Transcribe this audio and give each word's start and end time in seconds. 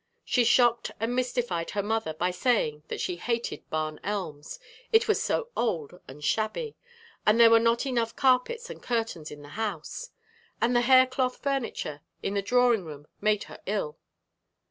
She 0.25 0.43
shocked 0.43 0.89
and 0.99 1.15
mystified 1.15 1.69
her 1.69 1.83
mother 1.83 2.15
by 2.15 2.31
saying 2.31 2.81
that 2.87 2.99
she 2.99 3.17
hated 3.17 3.69
Barn 3.69 3.99
Elms 4.03 4.57
it 4.91 5.07
was 5.07 5.21
so 5.21 5.49
old 5.55 5.99
and 6.07 6.23
shabby, 6.23 6.75
and 7.23 7.39
there 7.39 7.51
were 7.51 7.59
not 7.59 7.85
enough 7.85 8.15
carpets 8.15 8.71
and 8.71 8.81
curtains 8.81 9.29
in 9.29 9.43
the 9.43 9.49
house; 9.49 10.09
and 10.59 10.75
the 10.75 10.81
hair 10.81 11.05
cloth 11.05 11.37
furniture 11.37 12.01
in 12.23 12.33
the 12.33 12.41
drawing 12.41 12.83
room 12.83 13.05
made 13.19 13.43
her 13.43 13.61
ill. 13.67 13.99